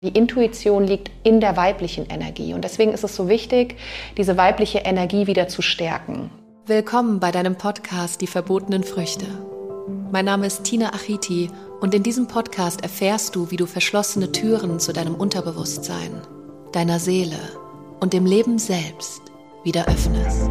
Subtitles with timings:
[0.00, 3.74] Die Intuition liegt in der weiblichen Energie und deswegen ist es so wichtig,
[4.16, 6.30] diese weibliche Energie wieder zu stärken.
[6.66, 9.26] Willkommen bei deinem Podcast Die verbotenen Früchte.
[10.12, 11.50] Mein Name ist Tina Achiti
[11.80, 16.22] und in diesem Podcast erfährst du, wie du verschlossene Türen zu deinem Unterbewusstsein,
[16.70, 17.40] deiner Seele
[17.98, 19.22] und dem Leben selbst
[19.64, 20.48] wieder öffnest.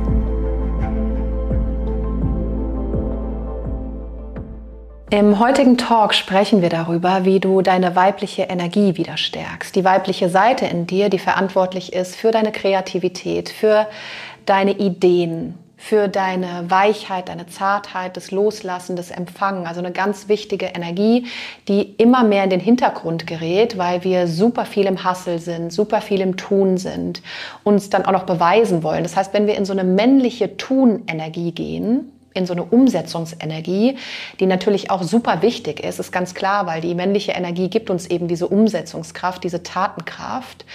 [5.10, 9.74] Im heutigen Talk sprechen wir darüber, wie du deine weibliche Energie wieder stärkst.
[9.74, 13.88] Die weibliche Seite in dir, die verantwortlich ist für deine Kreativität, für
[14.46, 19.66] deine Ideen, für deine Weichheit, deine Zartheit, das Loslassen, das Empfangen.
[19.66, 21.28] Also eine ganz wichtige Energie,
[21.70, 26.02] die immer mehr in den Hintergrund gerät, weil wir super viel im Hassel sind, super
[26.02, 27.22] viel im Tun sind,
[27.64, 29.04] uns dann auch noch beweisen wollen.
[29.04, 33.98] Das heißt, wenn wir in so eine männliche Tun-Energie gehen, in so eine Umsetzungsenergie,
[34.40, 38.08] die natürlich auch super wichtig ist, ist ganz klar, weil die männliche Energie gibt uns
[38.08, 40.66] eben diese Umsetzungskraft, diese Tatenkraft.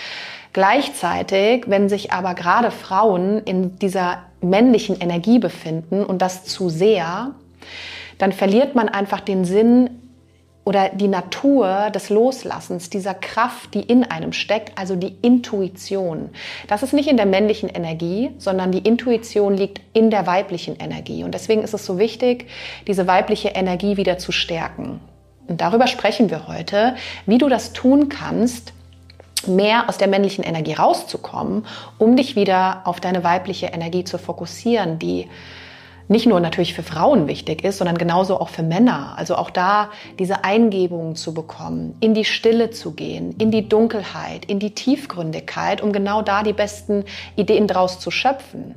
[0.53, 7.31] Gleichzeitig, wenn sich aber gerade Frauen in dieser männlichen Energie befinden und das zu sehr,
[8.19, 10.02] dann verliert man einfach den Sinn
[10.65, 16.31] oder die Natur des Loslassens, dieser Kraft, die in einem steckt, also die Intuition.
[16.69, 21.25] Das ist nicht in der männlichen Energie, sondern die Intuition liegt in der weiblichen Energie.
[21.25, 22.47] Und deswegen ist es so wichtig,
[22.87, 25.01] diese weibliche Energie wieder zu stärken.
[25.49, 26.95] Und darüber sprechen wir heute,
[27.27, 28.73] wie du das tun kannst,
[29.49, 31.67] mehr aus der männlichen Energie rauszukommen,
[31.99, 35.29] um dich wieder auf deine weibliche Energie zu fokussieren, die
[36.09, 39.15] nicht nur natürlich für Frauen wichtig ist, sondern genauso auch für Männer.
[39.17, 44.45] Also auch da diese Eingebungen zu bekommen, in die Stille zu gehen, in die Dunkelheit,
[44.45, 47.05] in die Tiefgründigkeit, um genau da die besten
[47.37, 48.75] Ideen draus zu schöpfen.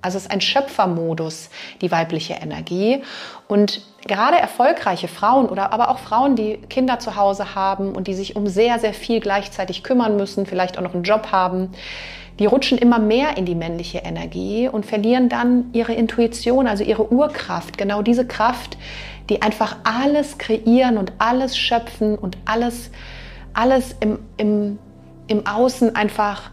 [0.00, 3.02] Also es ist ein Schöpfermodus, die weibliche Energie.
[3.48, 8.14] Und gerade erfolgreiche Frauen oder aber auch Frauen, die Kinder zu Hause haben und die
[8.14, 11.72] sich um sehr, sehr viel gleichzeitig kümmern müssen, vielleicht auch noch einen Job haben,
[12.38, 17.12] die rutschen immer mehr in die männliche Energie und verlieren dann ihre Intuition, also ihre
[17.12, 18.76] Urkraft, genau diese Kraft,
[19.28, 22.90] die einfach alles kreieren und alles schöpfen und alles,
[23.52, 24.78] alles im, im,
[25.26, 26.50] im Außen einfach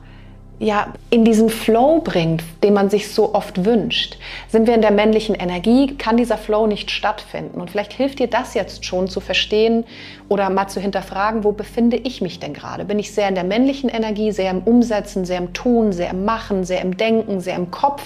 [0.58, 4.18] ja, in diesen Flow bringt, den man sich so oft wünscht.
[4.48, 7.60] Sind wir in der männlichen Energie, kann dieser Flow nicht stattfinden.
[7.60, 9.84] Und vielleicht hilft dir das jetzt schon zu verstehen
[10.30, 12.86] oder mal zu hinterfragen, wo befinde ich mich denn gerade?
[12.86, 16.24] Bin ich sehr in der männlichen Energie, sehr im Umsetzen, sehr im Tun, sehr im
[16.24, 18.04] Machen, sehr im Denken, sehr im Kopf?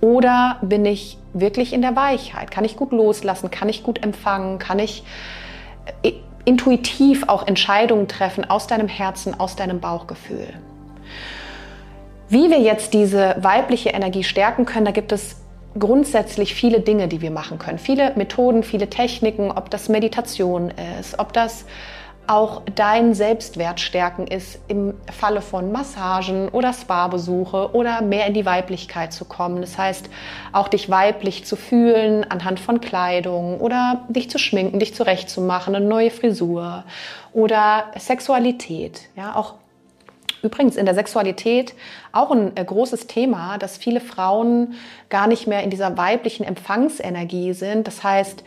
[0.00, 2.52] Oder bin ich wirklich in der Weichheit?
[2.52, 3.50] Kann ich gut loslassen?
[3.50, 4.60] Kann ich gut empfangen?
[4.60, 5.02] Kann ich
[6.04, 6.12] äh,
[6.44, 10.46] intuitiv auch Entscheidungen treffen aus deinem Herzen, aus deinem Bauchgefühl?
[12.28, 15.36] Wie wir jetzt diese weibliche Energie stärken können, da gibt es
[15.78, 17.78] grundsätzlich viele Dinge, die wir machen können.
[17.78, 21.64] Viele Methoden, viele Techniken, ob das Meditation ist, ob das
[22.26, 28.46] auch dein Selbstwert stärken ist im Falle von Massagen oder Spa-Besuche oder mehr in die
[28.46, 29.60] Weiblichkeit zu kommen.
[29.60, 30.08] Das heißt,
[30.52, 35.84] auch dich weiblich zu fühlen anhand von Kleidung oder dich zu schminken, dich zurechtzumachen, eine
[35.84, 36.84] neue Frisur
[37.34, 39.02] oder Sexualität.
[39.16, 39.54] Ja, auch
[40.44, 41.74] Übrigens in der Sexualität
[42.12, 44.74] auch ein äh, großes Thema, dass viele Frauen
[45.08, 47.86] gar nicht mehr in dieser weiblichen Empfangsenergie sind.
[47.86, 48.44] Das heißt,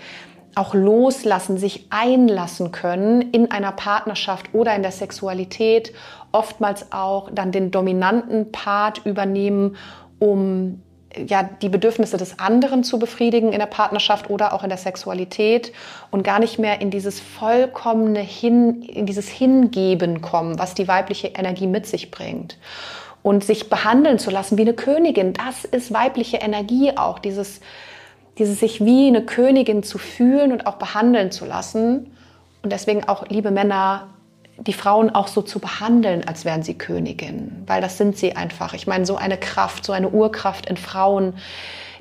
[0.53, 5.93] auch loslassen, sich einlassen können in einer Partnerschaft oder in der Sexualität,
[6.31, 9.75] oftmals auch dann den dominanten Part übernehmen,
[10.19, 10.81] um
[11.25, 15.71] ja, die Bedürfnisse des anderen zu befriedigen in der Partnerschaft oder auch in der Sexualität
[16.11, 21.27] und gar nicht mehr in dieses vollkommene Hin, in dieses Hingeben kommen, was die weibliche
[21.27, 22.57] Energie mit sich bringt.
[23.23, 27.59] Und sich behandeln zu lassen wie eine Königin, das ist weibliche Energie auch, dieses,
[28.37, 32.15] dieses sich wie eine Königin zu fühlen und auch behandeln zu lassen.
[32.63, 34.07] Und deswegen auch, liebe Männer,
[34.59, 38.73] die Frauen auch so zu behandeln, als wären sie Königinnen, weil das sind sie einfach.
[38.73, 41.33] Ich meine, so eine Kraft, so eine Urkraft in Frauen,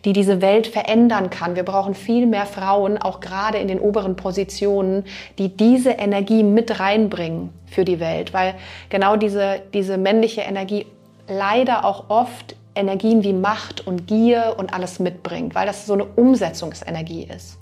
[0.05, 1.57] die diese Welt verändern kann.
[1.57, 5.05] Wir brauchen viel mehr Frauen, auch gerade in den oberen Positionen,
[5.39, 8.55] die diese Energie mit reinbringen für die Welt, weil
[8.89, 10.87] genau diese, diese männliche Energie
[11.29, 16.05] leider auch oft Energien wie Macht und Gier und alles mitbringt, weil das so eine
[16.05, 17.59] Umsetzungsenergie ist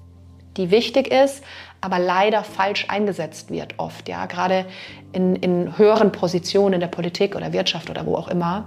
[0.57, 1.43] die wichtig ist,
[1.85, 4.65] aber leider falsch eingesetzt wird oft, ja, gerade
[5.13, 8.65] in, in höheren Positionen in der Politik oder Wirtschaft oder wo auch immer.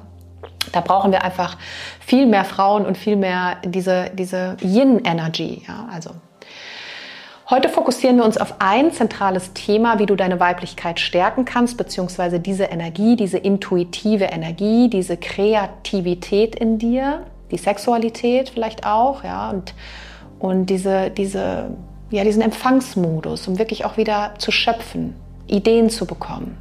[0.72, 1.58] Da brauchen wir einfach
[2.00, 6.12] viel mehr Frauen und viel mehr diese, diese Yin-Energy, ja, also
[7.50, 12.42] Heute fokussieren wir uns auf ein zentrales Thema, wie du deine Weiblichkeit stärken kannst, beziehungsweise
[12.42, 19.74] diese Energie, diese intuitive Energie, diese Kreativität in dir, die Sexualität vielleicht auch, ja, und
[20.40, 21.72] und diese, diese,
[22.10, 25.14] ja, diesen Empfangsmodus, um wirklich auch wieder zu schöpfen,
[25.48, 26.58] Ideen zu bekommen.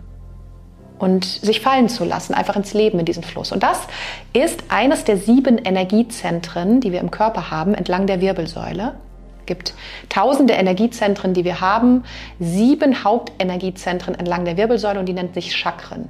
[0.99, 3.53] und sich fallen zu lassen, einfach ins Leben, in diesen Fluss.
[3.53, 3.87] Und das
[4.33, 8.95] ist eines der sieben Energiezentren, die wir im Körper haben, entlang der Wirbelsäule.
[9.41, 9.75] Es gibt
[10.09, 12.05] tausende Energiezentren, die wir haben,
[12.41, 16.09] sieben Hauptenergiezentren entlang der Wirbelsäule und die nennt sich Chakren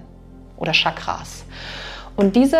[0.56, 1.44] oder Chakras.
[2.16, 2.58] Und diese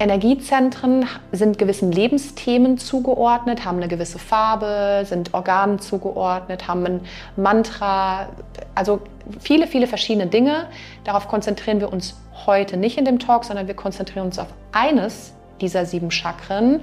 [0.00, 7.00] Energiezentren sind gewissen Lebensthemen zugeordnet, haben eine gewisse Farbe, sind Organen zugeordnet, haben ein
[7.36, 8.28] Mantra,
[8.74, 9.00] also
[9.38, 10.66] viele, viele verschiedene Dinge.
[11.04, 15.32] Darauf konzentrieren wir uns heute nicht in dem Talk, sondern wir konzentrieren uns auf eines
[15.60, 16.80] dieser sieben Chakren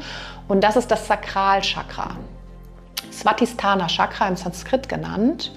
[0.47, 2.15] und das ist das Sakralchakra.
[3.11, 5.51] Svatisthana Chakra im Sanskrit genannt.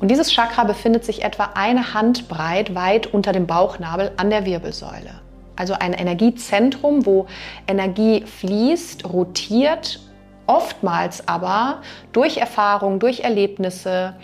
[0.00, 5.25] Und dieses Chakra befindet sich etwa eine Handbreit weit unter dem Bauchnabel an der Wirbelsäule
[5.56, 7.26] also ein Energiezentrum, wo
[7.66, 10.00] Energie fließt, rotiert,
[10.46, 11.82] oftmals aber
[12.12, 14.14] durch Erfahrung, durch Erlebnisse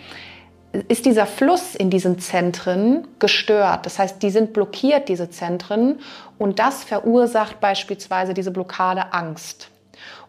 [0.87, 3.85] ist dieser Fluss in diesen Zentren gestört.
[3.85, 5.99] Das heißt, die sind blockiert, diese Zentren,
[6.39, 9.69] und das verursacht beispielsweise diese Blockade Angst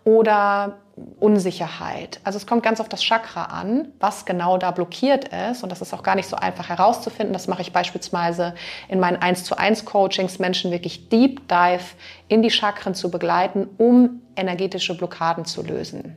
[0.04, 0.78] oder
[1.18, 2.20] Unsicherheit.
[2.22, 5.62] Also es kommt ganz auf das Chakra an, was genau da blockiert ist.
[5.64, 7.32] Und das ist auch gar nicht so einfach herauszufinden.
[7.32, 8.54] Das mache ich beispielsweise
[8.88, 11.82] in meinen 1 zu 1 Coachings, Menschen wirklich Deep Dive
[12.28, 16.16] in die Chakren zu begleiten, um energetische Blockaden zu lösen.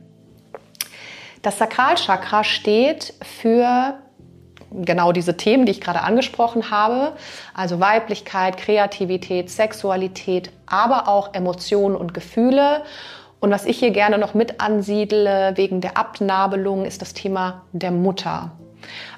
[1.42, 3.94] Das Sakralchakra steht für
[4.70, 7.14] genau diese Themen, die ich gerade angesprochen habe,
[7.54, 12.82] also Weiblichkeit, Kreativität, Sexualität, aber auch Emotionen und Gefühle
[13.40, 17.90] und was ich hier gerne noch mit ansiedle wegen der Abnabelung ist das Thema der
[17.90, 18.52] Mutter.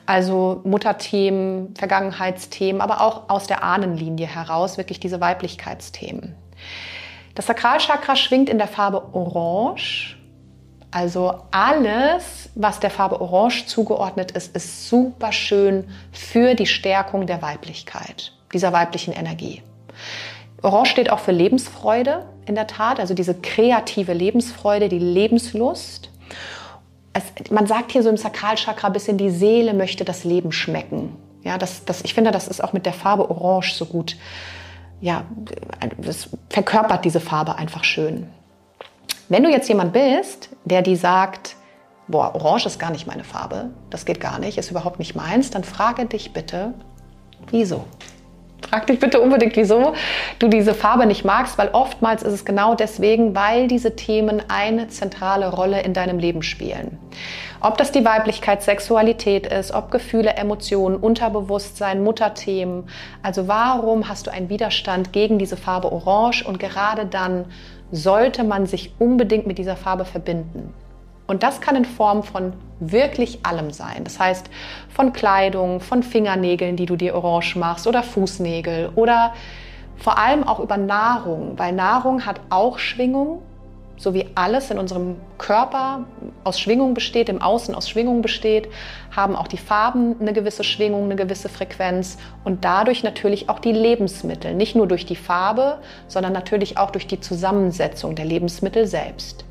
[0.06, 6.34] Also Mutterthemen, Vergangenheitsthemen, aber auch aus der Ahnenlinie heraus wirklich diese Weiblichkeitsthemen.
[7.34, 10.16] Das Sakralchakra schwingt in der Farbe Orange.
[10.90, 17.40] Also alles, was der Farbe Orange zugeordnet ist, ist super schön für die Stärkung der
[17.40, 19.62] Weiblichkeit, dieser weiblichen Energie.
[20.62, 26.10] Orange steht auch für Lebensfreude, in der Tat, also diese kreative Lebensfreude, die Lebenslust.
[27.12, 31.16] Es, man sagt hier so im Sakralchakra ein bisschen, die Seele möchte das Leben schmecken.
[31.42, 34.16] Ja, das, das, ich finde, das ist auch mit der Farbe Orange so gut.
[35.00, 35.24] Ja,
[35.96, 38.28] das verkörpert diese Farbe einfach schön.
[39.28, 41.56] Wenn du jetzt jemand bist, der die sagt,
[42.08, 45.50] boah, Orange ist gar nicht meine Farbe, das geht gar nicht, ist überhaupt nicht meins,
[45.50, 46.74] dann frage dich bitte,
[47.50, 47.84] wieso?
[48.68, 49.94] Frag dich bitte unbedingt, wieso
[50.38, 54.88] du diese Farbe nicht magst, weil oftmals ist es genau deswegen, weil diese Themen eine
[54.88, 56.98] zentrale Rolle in deinem Leben spielen.
[57.62, 62.84] Ob das die Weiblichkeit, Sexualität ist, ob Gefühle, Emotionen, Unterbewusstsein, Mutterthemen.
[63.22, 67.46] Also warum hast du einen Widerstand gegen diese Farbe Orange und gerade dann
[67.92, 70.72] sollte man sich unbedingt mit dieser Farbe verbinden.
[71.30, 74.02] Und das kann in Form von wirklich allem sein.
[74.02, 74.50] Das heißt,
[74.88, 79.32] von Kleidung, von Fingernägeln, die du dir orange machst oder Fußnägel oder
[79.96, 83.42] vor allem auch über Nahrung, weil Nahrung hat auch Schwingung,
[83.96, 86.04] so wie alles in unserem Körper
[86.42, 88.68] aus Schwingung besteht, im Außen aus Schwingung besteht,
[89.14, 93.70] haben auch die Farben eine gewisse Schwingung, eine gewisse Frequenz und dadurch natürlich auch die
[93.70, 95.78] Lebensmittel, nicht nur durch die Farbe,
[96.08, 99.44] sondern natürlich auch durch die Zusammensetzung der Lebensmittel selbst.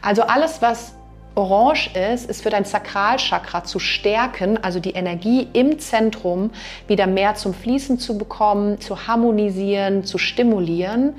[0.00, 0.94] Also alles, was
[1.38, 6.50] Orange ist, ist für dein Sakralchakra zu stärken, also die Energie im Zentrum
[6.88, 11.14] wieder mehr zum Fließen zu bekommen, zu harmonisieren, zu stimulieren.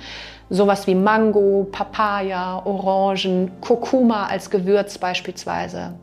[0.49, 5.93] Sowas wie Mango, Papaya, Orangen, Kurkuma als Gewürz beispielsweise.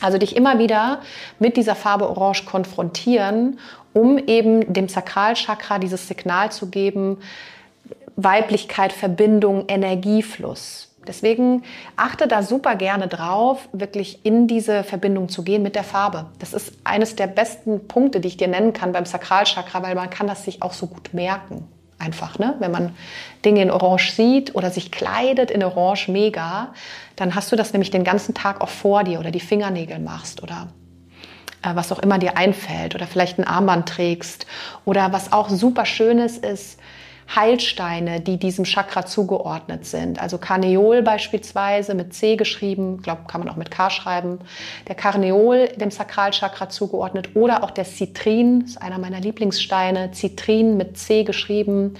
[0.00, 1.00] Also dich immer wieder
[1.40, 3.58] mit dieser Farbe Orange konfrontieren,
[3.92, 7.18] um eben dem Sakralchakra dieses Signal zu geben,
[8.14, 10.91] Weiblichkeit, Verbindung, Energiefluss.
[11.06, 11.62] Deswegen
[11.96, 16.26] achte da super gerne drauf, wirklich in diese Verbindung zu gehen mit der Farbe.
[16.38, 20.10] Das ist eines der besten Punkte, die ich dir nennen kann beim Sakralchakra, weil man
[20.10, 21.66] kann das sich auch so gut merken.
[21.98, 22.56] Einfach, ne?
[22.58, 22.96] Wenn man
[23.44, 26.74] Dinge in Orange sieht oder sich kleidet in Orange mega,
[27.14, 30.42] dann hast du das nämlich den ganzen Tag auch vor dir oder die Fingernägel machst
[30.42, 30.68] oder
[31.62, 34.46] äh, was auch immer dir einfällt oder vielleicht ein Armband trägst
[34.84, 36.78] oder was auch super schönes ist,
[37.34, 40.20] Heilsteine, die diesem Chakra zugeordnet sind.
[40.20, 44.38] Also Karneol beispielsweise mit C geschrieben, glaube, kann man auch mit K schreiben.
[44.88, 50.98] Der Karneol dem Sakralchakra zugeordnet oder auch der Zitrin, ist einer meiner Lieblingssteine, Zitrin mit
[50.98, 51.94] C geschrieben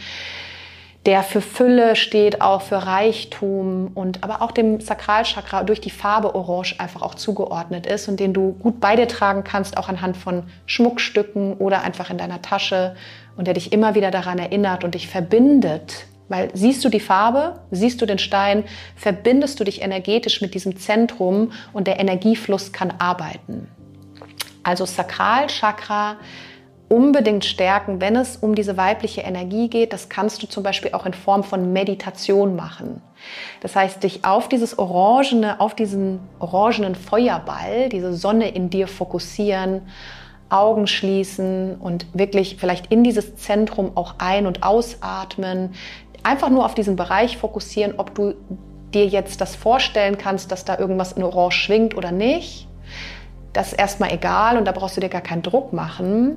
[1.07, 6.35] der für Fülle steht, auch für Reichtum und aber auch dem Sakralchakra durch die Farbe
[6.35, 10.17] Orange einfach auch zugeordnet ist und den du gut bei dir tragen kannst, auch anhand
[10.17, 12.95] von Schmuckstücken oder einfach in deiner Tasche
[13.37, 16.07] und der dich immer wieder daran erinnert und dich verbindet.
[16.29, 18.65] Weil siehst du die Farbe, siehst du den Stein,
[18.97, 23.69] verbindest du dich energetisch mit diesem Zentrum und der Energiefluss kann arbeiten.
[24.63, 26.17] Also Sakralchakra
[26.93, 29.95] unbedingt stärken, wenn es um diese weibliche Energie geht.
[29.95, 33.01] Das kannst du zum Beispiel auch in Form von Meditation machen.
[33.61, 39.83] Das heißt, dich auf dieses orangene, auf diesen orangenen Feuerball, diese Sonne in dir fokussieren,
[40.53, 45.75] Augen schließen und wirklich vielleicht in dieses Zentrum auch ein- und ausatmen.
[46.23, 48.35] Einfach nur auf diesen Bereich fokussieren, ob du
[48.95, 52.69] dir jetzt das vorstellen kannst, dass da irgendwas in Orange schwingt oder nicht
[53.53, 56.37] das ist erstmal egal und da brauchst du dir gar keinen Druck machen.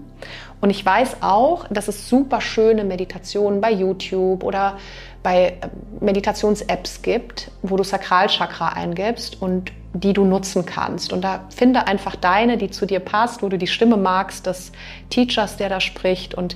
[0.62, 4.78] Und ich weiß auch, dass es super schöne Meditationen bei YouTube oder
[5.26, 5.54] bei äh,
[6.00, 11.12] Meditations-Apps gibt, wo du Sakralchakra eingibst und die du nutzen kannst.
[11.12, 14.72] Und da finde einfach deine, die zu dir passt, wo du die Stimme magst, des
[15.10, 16.56] Teachers, der da spricht und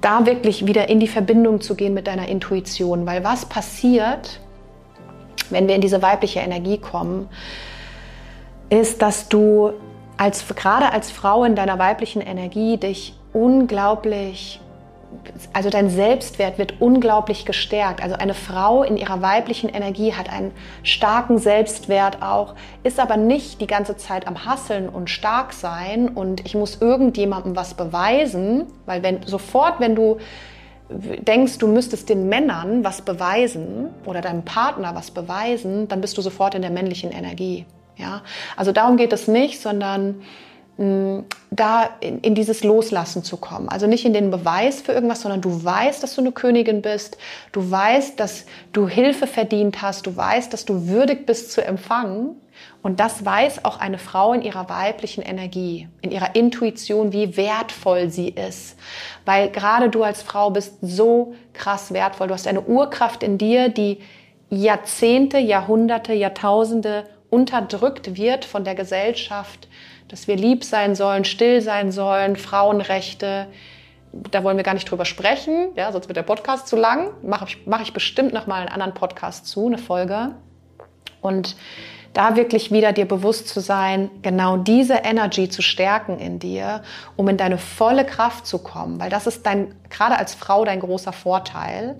[0.00, 3.06] da wirklich wieder in die Verbindung zu gehen mit deiner Intuition.
[3.06, 4.40] Weil was passiert,
[5.50, 7.28] wenn wir in diese weibliche Energie kommen?
[8.70, 9.72] ist, dass du
[10.16, 14.60] als, gerade als Frau in deiner weiblichen Energie dich unglaublich,
[15.52, 18.02] also dein Selbstwert wird unglaublich gestärkt.
[18.02, 20.52] Also eine Frau in ihrer weiblichen Energie hat einen
[20.82, 26.44] starken Selbstwert auch, ist aber nicht die ganze Zeit am Hasseln und stark sein und
[26.44, 30.18] ich muss irgendjemandem was beweisen, weil wenn sofort, wenn du
[30.90, 36.22] denkst, du müsstest den Männern was beweisen oder deinem Partner was beweisen, dann bist du
[36.22, 37.64] sofort in der männlichen Energie.
[37.96, 38.22] Ja?
[38.56, 40.22] Also darum geht es nicht, sondern
[40.76, 43.68] da in, in, dieses Loslassen zu kommen.
[43.68, 47.16] Also nicht in den Beweis für irgendwas, sondern du weißt, dass du eine Königin bist,
[47.52, 52.36] du weißt, dass du Hilfe verdient hast, du weißt, dass du würdig bist zu empfangen.
[52.82, 58.10] Und das weiß auch eine Frau in ihrer weiblichen Energie, in ihrer Intuition, wie wertvoll
[58.10, 58.76] sie ist.
[59.24, 62.28] Weil gerade du als Frau bist so krass wertvoll.
[62.28, 64.00] Du hast eine Urkraft in dir, die
[64.50, 69.68] Jahrzehnte, Jahrhunderte, Jahrtausende unterdrückt wird von der Gesellschaft,
[70.14, 73.48] dass wir lieb sein sollen, still sein sollen, Frauenrechte.
[74.12, 77.10] Da wollen wir gar nicht drüber sprechen, ja, sonst wird der Podcast zu lang.
[77.24, 80.36] Mache ich, mach ich bestimmt noch mal einen anderen Podcast zu, eine Folge.
[81.20, 81.56] Und
[82.12, 86.84] da wirklich wieder dir bewusst zu sein, genau diese Energy zu stärken in dir,
[87.16, 90.78] um in deine volle Kraft zu kommen, weil das ist dein, gerade als Frau dein
[90.78, 91.96] großer Vorteil,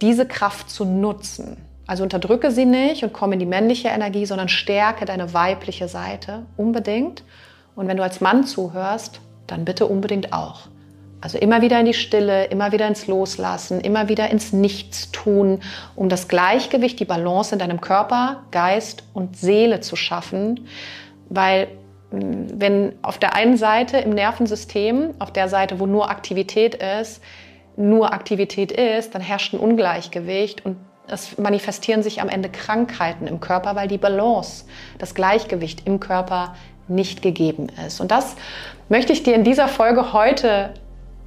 [0.00, 1.56] diese Kraft zu nutzen.
[1.86, 6.46] Also unterdrücke sie nicht und komm in die männliche Energie, sondern stärke deine weibliche Seite
[6.56, 7.24] unbedingt.
[7.74, 10.68] Und wenn du als Mann zuhörst, dann bitte unbedingt auch.
[11.20, 15.60] Also immer wieder in die Stille, immer wieder ins Loslassen, immer wieder ins Nichtstun,
[15.94, 20.66] um das Gleichgewicht, die Balance in deinem Körper, Geist und Seele zu schaffen.
[21.28, 21.68] Weil
[22.10, 27.22] hm, wenn auf der einen Seite im Nervensystem, auf der Seite, wo nur Aktivität ist,
[27.76, 30.76] nur Aktivität ist, dann herrscht ein Ungleichgewicht und
[31.12, 34.64] es manifestieren sich am Ende Krankheiten im Körper, weil die Balance,
[34.98, 36.54] das Gleichgewicht im Körper
[36.88, 38.00] nicht gegeben ist.
[38.00, 38.36] Und das
[38.88, 40.74] möchte ich dir in dieser Folge heute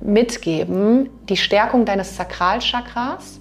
[0.02, 3.40] mitgeben, die Stärkung deines Sakralchakras.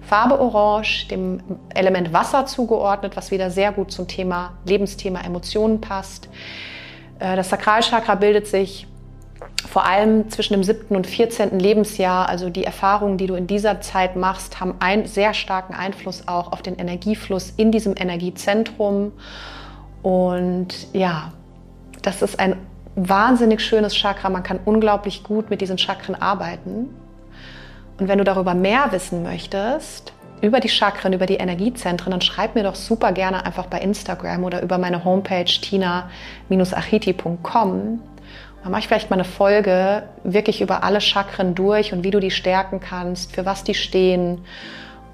[0.00, 1.40] Farbe Orange, dem
[1.74, 6.28] Element Wasser zugeordnet, was wieder sehr gut zum Thema Lebensthema Emotionen passt.
[7.18, 8.86] Äh, das Sakralchakra bildet sich
[9.72, 11.58] vor allem zwischen dem siebten und 14.
[11.58, 16.28] Lebensjahr, also die Erfahrungen, die du in dieser Zeit machst, haben einen sehr starken Einfluss
[16.28, 19.12] auch auf den Energiefluss in diesem Energiezentrum.
[20.02, 21.32] Und ja,
[22.02, 22.56] das ist ein
[22.96, 24.28] wahnsinnig schönes Chakra.
[24.28, 26.90] Man kann unglaublich gut mit diesen Chakren arbeiten.
[27.98, 30.12] Und wenn du darüber mehr wissen möchtest,
[30.42, 34.44] über die Chakren, über die Energiezentren, dann schreib mir doch super gerne einfach bei Instagram
[34.44, 38.00] oder über meine Homepage tina-achiti.com.
[38.62, 42.20] Dann mache ich vielleicht mal eine Folge wirklich über alle Chakren durch und wie du
[42.20, 44.44] die stärken kannst, für was die stehen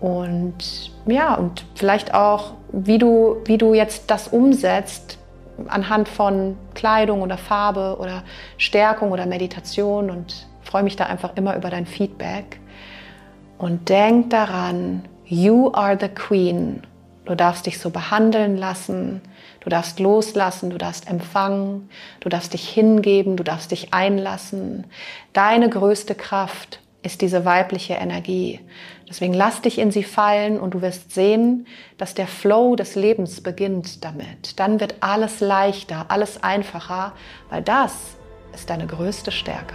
[0.01, 5.19] und ja, und vielleicht auch, wie du, wie du jetzt das umsetzt
[5.67, 8.23] anhand von Kleidung oder Farbe oder
[8.59, 12.61] Stärkung oder Meditation und freue mich da einfach immer über dein Feedback.
[13.59, 16.83] Und denk daran, you are the queen.
[17.29, 19.21] Du darfst dich so behandeln lassen.
[19.61, 24.87] Du darfst loslassen, du darfst empfangen, du darfst dich hingeben, du darfst dich einlassen.
[25.35, 28.61] Deine größte Kraft ist diese weibliche Energie.
[29.11, 31.67] Deswegen lass dich in sie fallen und du wirst sehen,
[31.99, 34.59] dass der Flow des Lebens beginnt damit.
[34.59, 37.13] Dann wird alles leichter, alles einfacher,
[37.51, 37.93] weil das
[38.55, 39.75] ist deine größte Stärke.